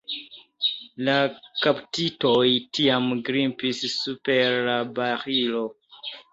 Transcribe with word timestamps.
La 1.09 1.17
kaptitoj 1.65 2.41
tiam 2.79 3.07
grimpis 3.29 3.85
super 3.99 4.59
la 4.73 4.81
barilo. 4.99 5.67